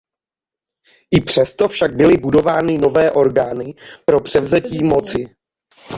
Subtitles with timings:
[1.15, 3.73] I přesto však byly budovány nové orgány
[4.05, 5.35] pro převzetí moci.